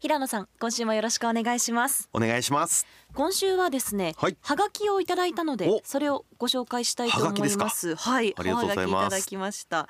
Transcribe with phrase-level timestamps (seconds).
[0.00, 2.08] 平野さん今週もよろしくお願いします。
[2.12, 2.86] お願いします。
[3.14, 4.36] 今週はですね、はい。
[4.40, 5.80] はがきをいただいたのでお。
[5.84, 7.96] それをご紹介したいと思います。
[7.96, 8.94] はいありがとうございます。
[8.94, 9.88] おはがきいただきました。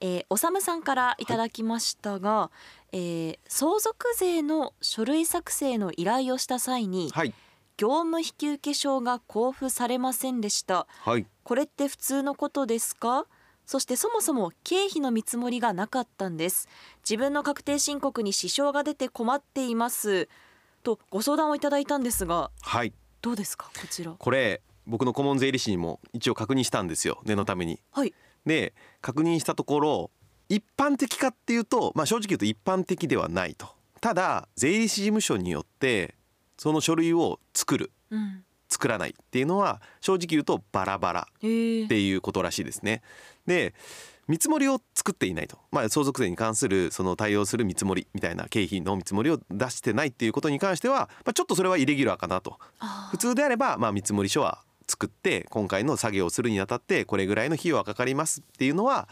[0.00, 2.50] えー、おさむさんからいただきましたが、
[2.92, 7.34] えー相続税の書類作成の依頼をした際に、はい。
[7.78, 10.86] 業務引受証が交付されませんでした。
[11.00, 11.26] はい。
[11.42, 13.26] これって普通のことですか？
[13.66, 16.68] そしてそもそも経費の見積もりがなかったんです。
[17.08, 20.28] 自分の確定申告に支障が出て困っています。
[20.82, 22.92] とご相談をいただいたんですがはい。
[23.22, 23.70] どうですか？
[23.80, 24.12] こちら。
[24.12, 27.20] これ僕の顧問税理士にも一応確認したんですよ。
[27.24, 27.80] 念のために。
[27.92, 28.12] はい。
[28.44, 30.10] で確認したところ
[30.48, 33.68] 一般的かっていうとまあ正直言うと一般的ではないと。
[34.00, 36.16] ただ税理士事務所によって
[36.58, 38.44] その書類を作るうん。
[38.68, 41.84] 作らないっていうのは正直言うとバラバラえー。
[41.84, 43.02] っていうことらしいですね。
[43.46, 43.74] で
[44.28, 52.58] 見積もりを作っていないと、まあ、相続税に関するその対応する見積もりみたいな経費の見積もりを出してないっていうことに関しては、まあ、ちょっとそれはイレギュラーかなと。
[53.10, 59.08] 普通であれば、まあ、見積もり書は作って今回の作業をするにあたってこれぐらいの費用はかかりますっていうのは、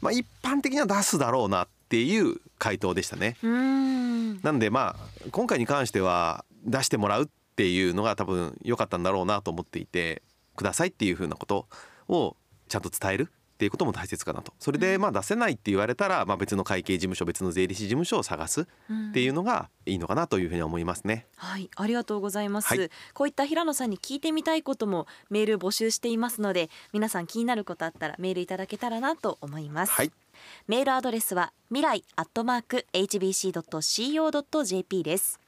[0.00, 3.36] まあ、一般的には出すだろうなっていう回答でしたね。
[3.48, 4.40] ん。
[4.42, 10.22] なんでまあ今回に関しては出してもらうっていうのが多分良かったんだろうなと思っていて
[10.56, 11.66] くださいっていうふうなこと
[12.08, 12.36] を
[12.68, 14.54] ちゃんと伝えるっていうことも大切かなと。
[14.58, 18.66] それでまあ出せないって言われたら、まあ、別の会計事務所別の税理士事務所を探すっ
[19.12, 21.26] ていうのがいいのかなというふうに思いますね。
[21.36, 22.90] はい、ありがとうございます、はい。
[23.12, 30.12] こういった平野さんに聞いてみたいこともメール募集していますので皆さん気になることあったらメールいただけたらなと思います、はい。
[30.66, 34.22] メールアドレスは未来アットマーク hbc.co.jp
[35.02, 35.38] です。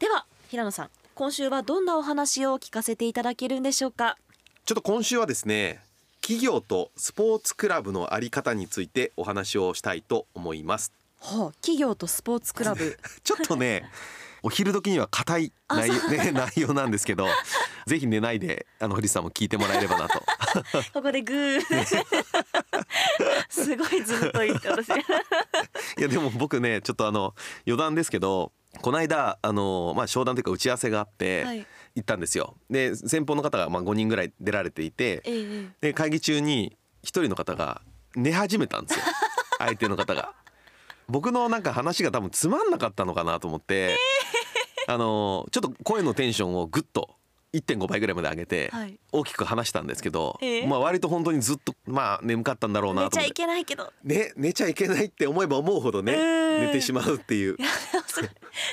[0.00, 4.16] では平野さん今週はどんなお話を聞かせていただけるんでしょうか？
[4.64, 5.86] ちょっと今週はですね
[6.28, 10.92] 企業とスポーツクラブのあり方についてお話をしたいと思います。
[11.22, 12.98] はあ、企業とスポーツクラブ。
[13.24, 13.88] ちょっとね
[14.44, 17.26] お昼時には硬い内,、ね、内容なんですけど
[17.86, 20.22] ぜひ寝ないであの堀さんも聞いてもらえればなと。
[20.92, 22.04] ここでグー。
[23.48, 24.92] すごいずっと言って私い
[25.96, 27.34] やでも僕ねちょっとあの
[27.66, 28.52] 余談ですけど
[28.82, 31.66] この間あの、まあ、商談というか打ち合わせがあってはい
[31.98, 32.56] 行ったんですよ。
[32.70, 37.82] で先方の方がまあ5人ぐらい出られていてええで会議中に1人の方が
[38.14, 39.04] 寝始めたんですよ。
[39.58, 40.32] 相手の方が。
[41.08, 43.96] 僕のなんか話が多分つまんなかったのかなと思って、
[44.86, 47.16] あのちょっと声のテンションをぐっと
[47.54, 48.98] 1.5倍ぐらいまで上げてはい。
[49.10, 50.66] 大きく話したんですけど、ええ。
[50.66, 53.32] まあ割と本当にずっとまあ眠かったんだろうな寝ちゃい。
[53.32, 53.90] けないけど。
[54.04, 56.66] ね、寝ちゃいけないって思えば思うほどね、うん。
[56.66, 57.56] 寝てしまうっていう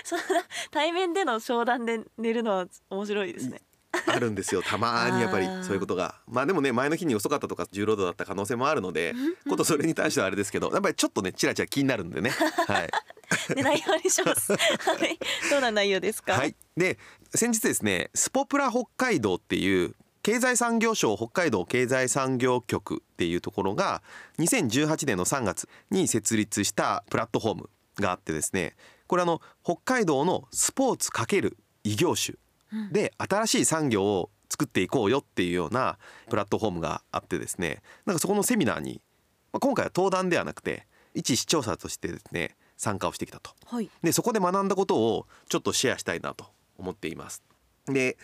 [0.03, 0.25] そんな
[0.72, 3.61] 対面での商談で寝るのは面白いですね。
[4.07, 4.61] あるんですよ。
[4.61, 6.16] たまにやっぱりそういうことが。
[6.28, 9.13] まあでもね前の日に遅かったとか重労働だった可能性もあるので
[9.50, 12.31] ことそれに対してはあれですけどやっぱりちょっとねチラチラ気になるんでね。
[12.67, 12.89] はい、
[14.03, 14.51] にします。
[14.56, 14.57] は
[15.06, 15.17] い、
[15.50, 16.33] どんな内容ですか？
[16.33, 16.97] はい、で
[17.33, 24.01] 先日ですねスポプラ北海道っていう経済産業省北海道経済産業局っていうところが
[24.39, 27.69] 2018年の3月に設立したプラットフォーム
[28.00, 28.75] があってですね
[29.07, 32.38] これあの北海道のスポーツ×異業種
[32.91, 35.97] で新しい産業を作っていこうよっていうような
[36.29, 39.01] プラットフォームがあってですねなんかそこのセミナーに、
[39.51, 43.51] まあ、今回は登壇ではなくて一視聴者としてですね参加をしてきたと。
[43.65, 43.89] はい。
[44.03, 47.41] でそこで学んだことをちょっとシェアしたいなと思っています。
[47.88, 48.17] で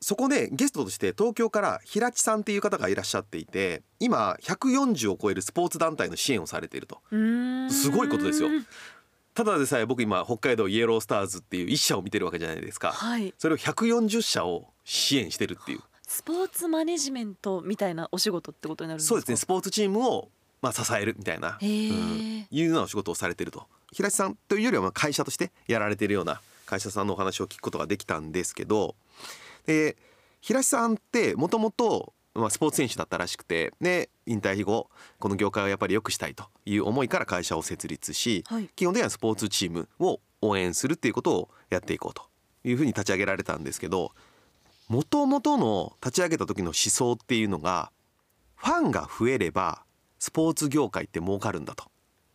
[0.00, 7.00] そこでゲストとして東京から平地さんっていう方がいらっしゃっていて今140を超えるスポーツ団体の支援をされていると
[7.70, 8.50] すごいことですよ。
[9.34, 12.92] ただでさえ僕今北海道イエロースターズっていう一社を見てるわけじゃないですか。
[12.92, 13.34] はい。
[13.36, 15.80] それを140社を支援してるっていう。
[16.06, 19.08] スポーツマネジメントみたいなお仕事ってことになるんですか？
[19.08, 19.36] そうですね。
[19.36, 20.28] スポーツチームを
[20.62, 21.68] まあ支えるみたいな、うん。
[21.68, 23.66] いうようなお仕事をされてると。
[23.92, 28.94] 平地さんというよりはまあ会社としてやられてるような会社さんのお話を聞くことができたんですけど。
[29.66, 29.96] で
[30.40, 42.22] 平地さんってもともとまあスポーツ選手だったらしくてで引退後この業界をやっぱり良くしたいという思いから会社を設立し、はい基本的にはスポーツチームを応援するっていうことをやっていこうと
[42.64, 44.12] いうふうに立ち上げられたんですけど
[44.88, 47.90] もともとの立ち上げた時の思想っていうのが
[48.56, 49.84] ファンが増えれば
[50.18, 51.84] スポーツ業界って儲かるんだと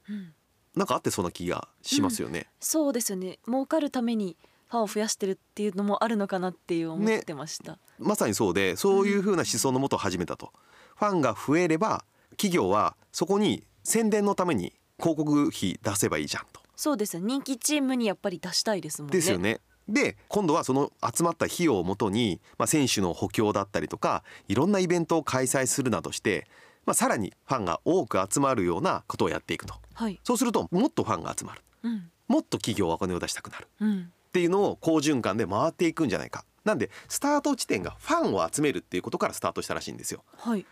[0.09, 0.33] うん
[0.75, 2.47] なんかあってそうな気がしますよね。
[2.59, 3.39] そうですよね。
[3.47, 4.37] 儲かるために
[4.69, 10.53] ファンを増やしてるっていうのもあるのかなっていう思ってました、まさにそうでそういう風な思想のもと始めたと、
[10.95, 16.61] ファンが増えれば企業はそこに宣伝のために広告費出せばいいじゃんと。
[16.75, 17.17] そうです。
[17.17, 19.17] よ人気チームにやっぱり出したいですもんね。
[19.17, 19.59] ですよね。
[19.87, 26.47] で今度はその集まった費用をもとに、まあ、選手の補強だったりとかいろんなイベントを開催するなどして、
[26.85, 29.73] まあ、さらにファンが多く集まるようなことをやっていくと。
[29.95, 30.19] はい。
[30.23, 31.61] そうするともっとファンが集まる。
[31.83, 32.11] うん。
[32.27, 33.67] もっと企業はお金を出したくなる。
[33.81, 36.45] うんっていうのを好循環で回っていくんじゃないか。
[36.63, 40.23] なんでスタート地点がファンを集めるっていうことからスタートしたらしいんですよ。
[40.37, 40.65] はい。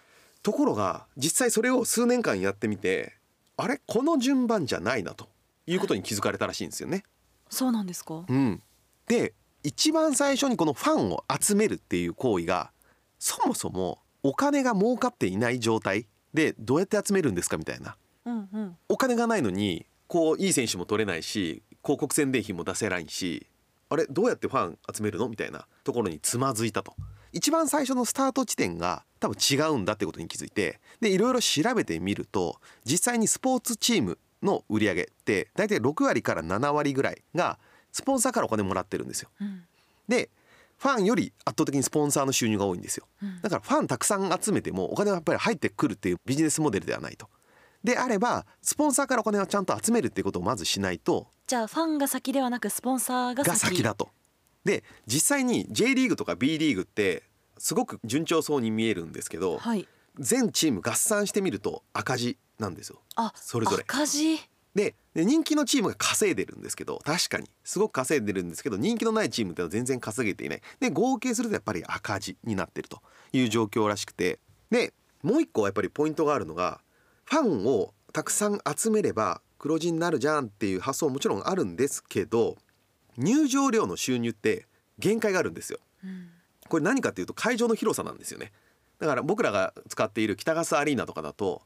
[0.44, 3.16] ところが実際それを数年間やってみて
[3.58, 5.28] あれこの順番じゃないなと
[5.66, 7.04] いうことに気づかれたらしいんですよね。
[7.50, 8.24] そうなんですか？
[8.28, 8.62] うん、
[9.08, 9.34] で
[9.64, 12.72] 一番最初にこのファンを集めるっていう行為が
[13.18, 17.98] そもそもお金が儲かっていない状態でどうやって集めるんですかみたいな。
[18.26, 18.78] うんうん。
[18.90, 23.48] お金がないのにこういい選手も取れないし広告宣伝費も出せないし
[23.88, 25.30] あれどうやってファン集めるの？
[25.30, 26.94] みたいなところにつまずいたと。
[27.32, 37.58] 一番最初のスタート地点が多分違うんだってことに気づいてでいろいろ調べてみると実際にスポーツチームの売り上げって大体6割から7割ぐらいが
[37.94, 39.30] スポンサーからお金もらってるんですよ。
[39.40, 39.64] うん。
[40.10, 40.30] で
[40.78, 43.08] ファンより圧倒的にスポンサーの収入が多いんですよ。
[43.24, 43.42] うん。
[43.42, 47.30] だからファンたくさん集めてもお金はやっぱり入ってくるっていうビジネスモデルではないと。
[47.88, 53.48] であればスポンサーからお金をちゃんと集めるっていうことをまずしないとじゃあファンが先ではなくスポンサーが先。
[53.48, 54.10] が先だと。
[54.66, 57.24] で実際に J リーグとか B リーグって
[57.58, 59.88] すごく順調そうに見えるんですけどはい。
[60.20, 63.00] 全チーム合算してみると赤字なんですよ。
[63.16, 63.84] あそれぞれ。
[63.84, 64.38] 赤字？
[64.76, 70.62] でで人気のチームが稼いでるんですけど確かにすごく稼いでるんですけど人気のないチームってのは全然稼げていない。
[70.82, 73.02] で合計するとやっぱり赤字になってると
[73.32, 74.40] いう状況らしくて。
[74.70, 74.94] で
[75.24, 76.80] もう一個やっぱりポイントがあるのが
[77.30, 82.56] ファンをたくさん集めれば黒字になるじゃんっていう発想ももちろんあるんですけど
[83.18, 84.66] 入場料の収入って
[84.98, 85.80] 限界があるんですよ。
[86.04, 86.30] うん。
[86.70, 88.52] これ何かっていうと会場の広さなんですよね。
[89.00, 91.62] だから僕らが使っている北ガスアリーナとかだと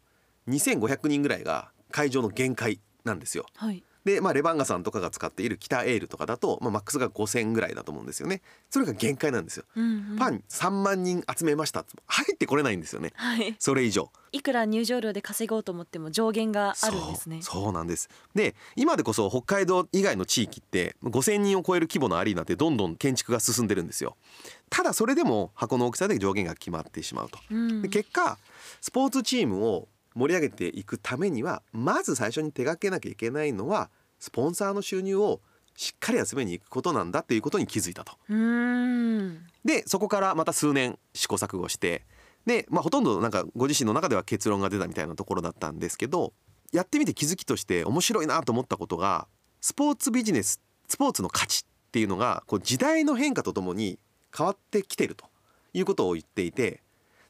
[0.47, 3.45] 2500人ぐらいが会場の限界なんですよ。
[3.55, 8.41] はいで、まあ、レバンガさんとかが使っている北エールとかだと、まあ、マックスが5000ぐらいだと思うんですよね。
[8.69, 10.01] それが限界なんですよ、うんうん。
[10.01, 13.13] ファン3万人集めましたって入ってこれないんですよね。
[13.15, 13.55] はい。
[13.59, 14.11] それ以上。
[14.33, 17.41] いくら入場料で稼ごうと思っても上限があるんですね。
[17.41, 17.63] そう。
[17.63, 18.09] そうなんです。
[18.33, 24.15] で今でこそ北海道以外の地域って5000人を超える規模のアリーナってどんどん建築が進んでるんですよ。
[24.69, 27.39] ただそれでも箱の大きさで上限が決まってしまうと。
[27.51, 27.81] うん。
[27.81, 28.37] で結果
[28.79, 35.41] スポーツチームを盛り上げていくためにはまず最初に手掛けなきゃいけないのはスポンサーの収入を
[35.75, 38.13] しっかり集めに行くことなんだっていうことに気づいたと。
[39.65, 42.05] でそこからまた数年試行錯誤して
[42.45, 46.33] で、まあ、ほとんどなんかご自身の中では結論が出たみたいなところだったんですけど
[46.71, 49.27] やってみて気づきとして面白いなと思ったことが
[49.59, 53.99] スポーツビジネススポーツの価値っていうのがこう時代の変化とともに
[54.35, 55.25] 変わってきてると
[55.73, 56.81] いうことを言っていて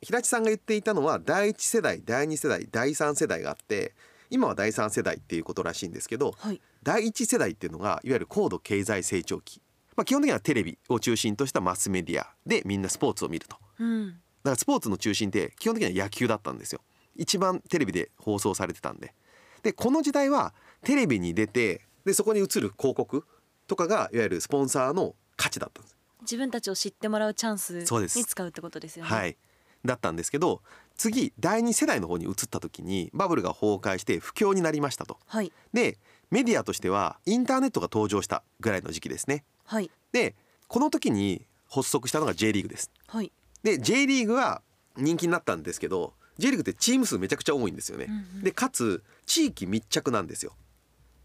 [0.01, 3.93] 平地さんが言っていたのは第一世代第二世代第三世代があって
[4.29, 6.61] 今は第三世代っていうことらしいんですけどはい。
[6.83, 9.61] 第一世代っていうのがいわゆる高度経済成長期、
[9.95, 13.57] まあ、基本的にはテレビを中心としたマスメディアでみんなスポーツを見ると。
[13.79, 14.07] うん。
[14.07, 16.81] だからスポーツの中心って基本的には野球だったんですよ。
[17.15, 19.13] 一番テレビで放送されてたんで。
[19.61, 23.25] でこの時代はテレビに出てでそこに映る広告
[23.67, 25.97] とかがいわゆるスポンサーの価値だったんです。
[26.21, 28.23] 自分たちを知ってもらうチャンスにそうです。
[28.23, 29.11] 使うってことですよね。
[29.11, 29.37] はい
[29.85, 30.61] だったんですけど
[30.95, 35.17] 次第二世代の方に移った時にバブルが崩壊して不況になりましたと。
[35.25, 35.51] はい。
[35.73, 35.97] で
[36.29, 39.43] メディアとしてはインターネットが登場したぐらいの時期ですね。
[39.65, 39.89] はい。
[40.11, 40.35] で
[40.67, 42.91] この時に発足したのが J リーグです。
[43.07, 43.31] はい。
[43.63, 44.61] で J リーグは
[44.97, 48.43] 人気になったんですけど J リーグってチーム数めちゃくちゃ多いんですよね、うんうん。
[48.43, 50.53] でかつ地域密着なんですよ。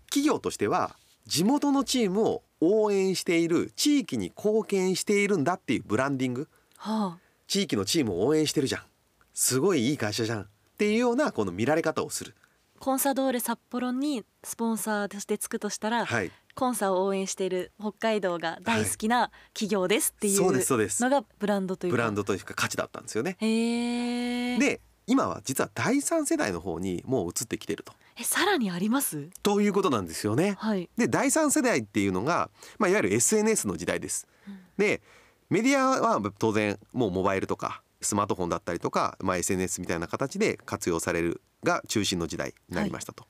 [0.07, 6.49] 企業としては地元のチームを応援している地域に貢献しているんだっていうブランディング。
[6.79, 8.83] はあ地域のチームを応援してるじゃん。
[9.35, 10.43] すごいいい会社じゃん。
[10.43, 10.47] っ
[10.79, 12.35] ていうようなこの見られ方をする。
[12.79, 16.31] コンサドーレ札幌にスポンサーとしてつくとしたら、はい。
[16.55, 21.97] コンサを応援している北海道が大好きな企業ですっていうのがブランドというか。
[21.97, 23.37] ブランドというか価値だったんですよね。
[23.41, 27.93] で今は実は第三世代の方にもう移ってきてると。
[28.19, 29.29] えさらにあります？
[29.43, 30.57] ということなんですよね。
[30.59, 30.89] はい。
[30.97, 34.27] で第三世代っていうのが、まあ、いわゆる SNS の時代です。
[34.79, 35.03] で
[35.51, 43.25] メディアは当然もうモバイルとかスマートフォンだったりとか、まあ、SNS みたいな形で活用されるが中心の時代になりましたと。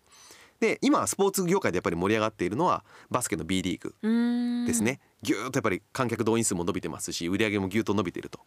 [0.61, 8.41] で今はスポーツ業界でやっぱり盛り上がっているのはバスケの B リーグですね、ぎゅーっとやっぱり観客動員数も伸びてますし売り上げもぎゅーっと伸びていると。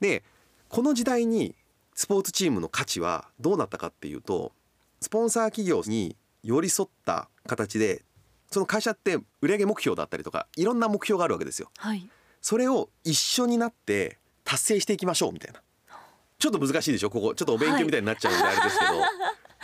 [0.00, 0.24] で
[0.68, 1.54] この時代に
[1.94, 4.52] スポーツチームの価値はどうなったかっていうと
[5.00, 8.02] スポンサー企業に寄り添った形で
[8.50, 11.70] その会社って売上目標だったりとかいろんな目標があるわけですよ。
[11.76, 12.08] はい
[12.42, 15.62] それを一緒になって達成していきましょうみたいな。
[16.38, 17.08] ちょっと難しいでしょ？
[17.08, 17.34] ここ。
[17.34, 18.92] ちょっとお勉強みたいになっちゃうんであれですけど、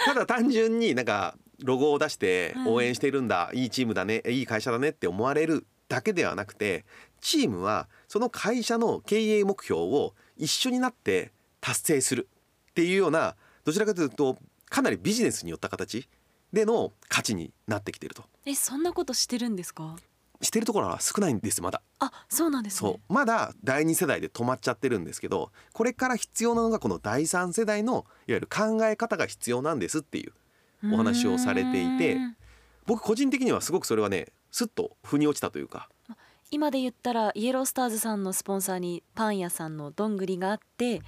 [0.06, 4.22] ただ単純になんかロゴを出して応援してるんだ、いいチームだね。
[4.28, 6.84] いい会社だねって思われるだけではなくて
[7.20, 12.28] チームはその会社の経営目標を一緒になって達成する
[12.70, 16.08] っていうようなどちらかというとかなりビジネスによった形
[16.52, 18.22] での価値になってきていると。
[18.46, 19.96] えそんなことしてるんですか？
[20.40, 21.82] してるところは少ないんですまだ。
[21.98, 22.90] あそうなんですね。
[22.90, 23.12] そう。
[23.12, 30.32] まだ第2世代で止まっちゃってるんですけどこれから必要なのがこの第3世代のいわゆる考え方が必要なんですっていう
[30.92, 32.18] お話をされていて
[32.86, 35.88] 僕個人的にはすごくそれはねすっと腑に落ちたというか。
[36.50, 41.02] 今で言ったらイエロースターズさんのスポンサーにパン屋さんのどんぐりがあって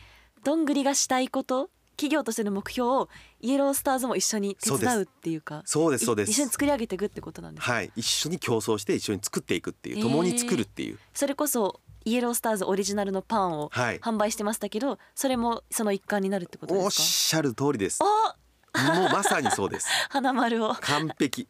[0.44, 1.70] どんぐりがしたいこと
[2.00, 3.08] 企業としての目標を
[3.40, 6.06] イエロースターズも一緒に手伝うっていうかそうです。
[6.06, 6.30] そうです。
[6.30, 7.92] い一緒に作り上げていくってことなんですか、はい。
[7.94, 13.98] 一緒に競争して一緒に作っていくっていう共に作るっていう、それこそイエロースターズオリジナルのパンをはい。
[13.98, 17.98] 販売してましたけどそれもその一環になるってことおっですしゃる通りです。
[17.98, 19.88] かおもうまさにそうです。
[20.08, 20.74] 花丸を。
[20.80, 21.48] 完璧。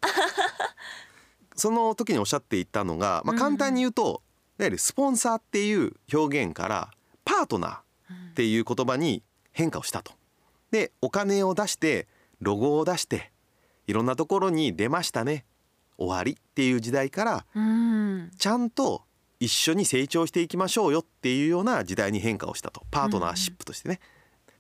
[1.54, 3.38] その時におっしゃっていたのが、まあ、うん。
[3.38, 4.23] 簡単に言うと、
[4.59, 6.90] いわゆるスポンサーっていう表現から
[7.25, 10.19] パートナーっていう言葉に変化をしたと。
[10.70, 12.06] でお金を出して
[12.40, 13.32] ロゴを出して
[13.86, 15.44] いろんなところに出ましたね。
[15.98, 18.30] 終わりっていう時代からうん。
[18.38, 19.02] ちゃんと
[19.38, 22.86] 一緒に成長していきましょうよっていうような時代に変化をしたと。
[22.90, 24.00] パートナーシップとしてね、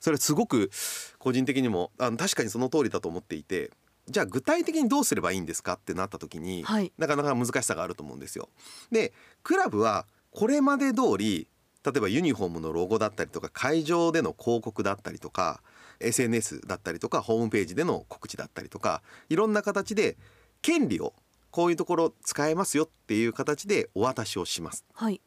[0.00, 0.70] それすごく
[1.18, 3.70] 個人的にもあの確かにその通りだと思っていて
[4.08, 6.92] じゃあ具体的にどうすればいいんですかってなった時に、はい。
[6.98, 8.48] なかなか難しさがあると思うんですよ。
[8.90, 9.12] で
[9.42, 11.48] クラブはこれまで通り
[11.84, 15.62] 例えばユニフォームのロゴだったりとか会場での広告だったりとか
[16.00, 20.16] SNS だったりとかホームページでの告知だったりとかいろんな形で
[20.62, 21.14] 権利を
[21.50, 24.84] こういうところ使えますよっていう形でお渡しをします。
[24.94, 25.20] はい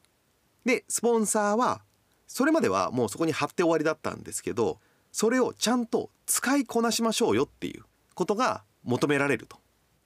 [0.65, 1.81] でスポンサーは
[2.27, 4.79] それまではもうそこに貼って終わりだったんですけど
[5.11, 7.83] それをちゃんと使いこなしましょうよっていう
[8.15, 9.57] ことが求められると。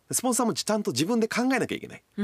[0.10, 2.04] スポンサーもちゃんと自分で考えなきゃいけない。
[2.18, 2.22] お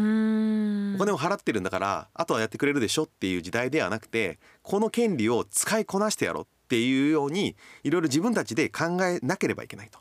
[0.98, 10.00] 金を払ってるんだからあとはやってくれるでしょっていう時代ではなくてこの権利を使いこなしてやろうっていうようにいろいろ自分たちで考えなければいけないと。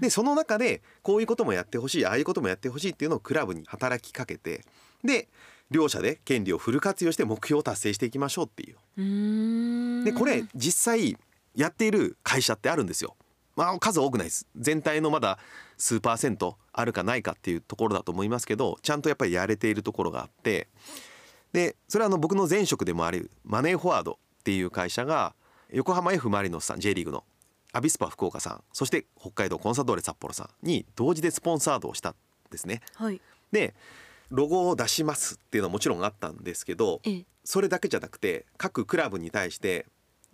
[0.00, 4.64] でその中でこういうこともやってほしいああいうこともやってほしいっていうのをクラブに働きかけて
[5.04, 5.28] で
[5.70, 10.04] 両者で権利をフル活用して目標を達成していきましょうっていう。
[10.04, 11.16] でこれ実際
[11.54, 13.16] やっている会社ってあるんですよ。
[13.54, 15.38] まあ数多くないです全体のまだ
[15.76, 20.68] 数パーセントあるかないかっていうところだと思いますけどちゃんとやっぱりやれているところがあって
[21.52, 25.34] でそれはあの僕の前職でもあるマネーフォワードっていう会社が
[25.72, 27.24] 横浜 F・ マリノスさん J リーグの。
[27.72, 28.62] アビスパ福岡さん。
[28.74, 32.14] そして北海道コンサドーレ札幌さんに同時でスポンサードをしたん
[32.50, 32.82] ですね。
[32.94, 33.22] はい。
[33.52, 33.74] で
[34.28, 37.24] ロゴを出しますっていうのはもちろんあったんですけどええ。
[37.44, 39.86] それだけじゃなくて各クラブに対して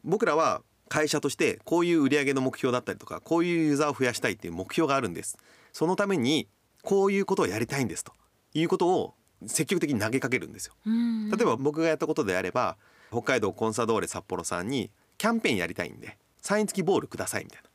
[0.03, 5.39] 僕らは会社としてこういう売上の目標だったりとかこういうユーザーを増やしたいっていう目標があるんです。
[5.73, 6.49] そのために
[6.83, 8.13] こういうことをやりたいんですと。
[8.55, 9.15] いうことを
[9.47, 10.75] 積極的に投げかけるんですよ。
[10.85, 12.77] 例えば僕がやったことであれば
[13.11, 17.69] 北海道コンサドーレ札幌さんにキャンペーンやりたいんでサイン付きボールくださいみたいな。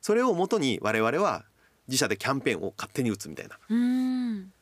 [0.00, 1.44] それをもとに我々は
[1.88, 3.58] 自社でキャンペーンを勝手に打つみたいな。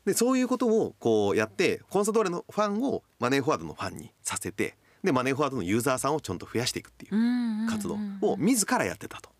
[0.04, 9.30] でそういうことをこうやってコンサドーレのファンをマネーフォワードのファンにさせてでマネーフォワードのユーザーさんをちゃんと増やしていくっていう活動を自らやってたと。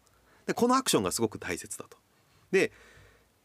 [0.47, 1.97] でこのアクションがすごく大切だと。
[2.51, 2.73] で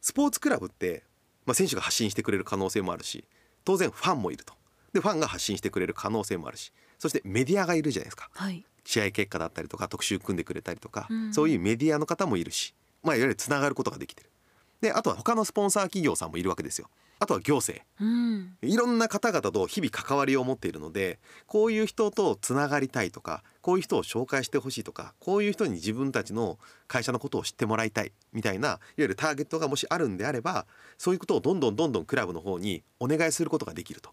[0.02, 1.04] スポーツクラブって、
[1.46, 3.26] まあ、選手が発信してくれる可能性もあるし
[3.64, 4.54] 当然ファンもいると。
[4.94, 8.30] でファンが発信してくれる可能性もあるしそしてメディアがいるじゃないですか。
[8.34, 11.34] はい試合結果だったりとか特集組んでくれたりとか、うん。
[11.34, 12.74] そういうメディアの方もいるし、
[13.04, 14.30] まあ、いわゆるつながることができてる。
[14.82, 16.90] であとは他のスポンサー企業さんもいるわけですよ。
[17.18, 17.86] あとは行政。
[18.00, 18.58] うん。
[18.62, 30.66] いろんな方々と日々関わりを持っているのでこういう人とつながりたいとかこういう人を紹介してほしいとかこういう人に自分たちの会社のことを知ってもらいたいみたいないわゆるターゲットがもしあるんであれば
[30.98, 34.12] そういうことをどんどんどんどんクラブの方にお願いすることができると。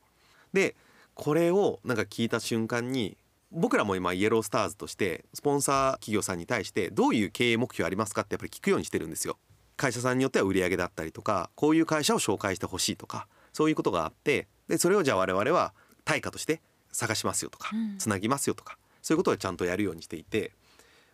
[0.52, 0.76] で
[1.14, 3.18] これをなんか聞いた瞬間に
[3.52, 9.38] 僕らも今イエロースターズとしてスポンサー企業さんに対してどういう経営目標ありますかってやっぱり聞くようにしてるんですよ。
[9.76, 16.60] 会社さんによっては売上だったりとかこういう会社を紹介してほしいとかそういうことがあってでそれをじゃあ我々は対価として
[16.92, 20.52] 探しますよとかうんつなぎますよとかそういうことをちゃんとやるようにしていて、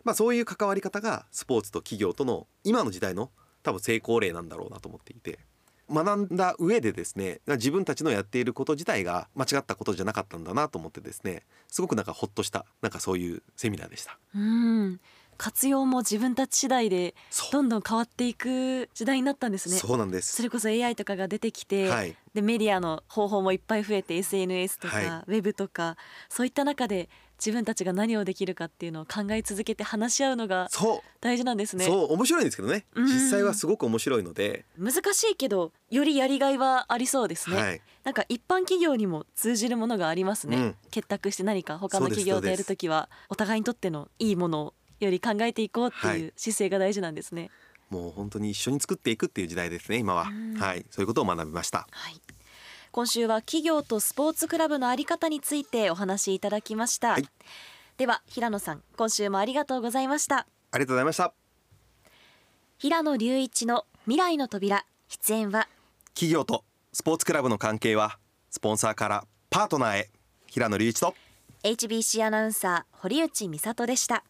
[0.03, 3.31] まあ、そういう関わり方がスポーツと企業との今の時代の
[3.63, 5.39] 多分成功例なんだろうなと思っていて
[5.91, 14.17] 学んだ上でですね自分たちのやっていること自体が間違ったことじゃなかったんだなと思ってですねすごくなんかほっとしたなんかそういうセミナーでした。
[14.35, 14.99] うん。
[15.39, 17.15] 活用も自分たち次第で
[17.53, 19.77] どんどん変わっていく時代になったんですね。
[19.77, 20.35] そうなんです。
[20.35, 22.13] それこそ AI とかが出てきて、はい。
[22.33, 25.05] でメディアの方法もいっぱい増えて SNS とか、はい。
[25.05, 25.95] ウェブとか
[26.27, 27.07] そういった中で
[27.39, 30.69] 自分たちが何をできるかっていうのを考え続けて話し合うのが
[31.21, 31.85] 大事なんですね。
[31.85, 32.85] そう面白いんですけどね。
[32.93, 33.05] うん。
[33.05, 37.81] 実際はすごく面白いので、難しいけどよりやりがいはありそうですね、はい。
[38.03, 40.75] なんか一般企業にも通じるものがありますね、うん。
[40.91, 46.19] 結託して何か他の企業とやるときはお互いにとってのいいものをより考えていこうってはい。
[46.19, 47.51] いう姿勢が大事なんですね、
[47.89, 50.53] もう本当に一緒に作っていくっていう時代ですね今は、うん。
[50.55, 50.85] はい。
[50.89, 51.87] そういうことを学びました。
[51.89, 52.19] はい
[52.91, 57.25] 今週は企業とスポーツクラブのあり方についてお話しいただきました、はい。
[57.97, 60.47] では平野さん今週もありがとうございました。
[60.71, 61.33] ありがとうございました。
[62.77, 65.67] 平野隆一の未来の扉出演は？
[66.13, 68.17] 企業とスポーツクラブの関係は
[68.49, 70.09] スポンサーからパートナーへ。
[70.47, 71.13] 平野隆一と。
[71.63, 74.23] HBC アナウンサー堀内美里でした